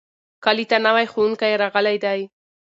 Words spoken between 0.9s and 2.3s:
ښوونکی راغلی دی.